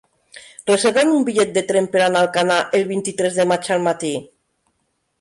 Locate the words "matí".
3.93-4.15